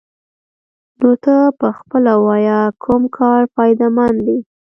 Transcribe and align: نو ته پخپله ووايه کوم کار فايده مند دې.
نو 0.99 1.09
ته 1.23 1.35
پخپله 1.59 2.11
ووايه 2.17 2.59
کوم 2.83 3.03
کار 3.17 3.41
فايده 3.53 3.87
مند 3.95 4.19
دې. 4.27 4.37